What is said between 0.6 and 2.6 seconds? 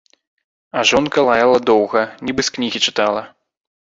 А жонка лаяла доўга, нібы з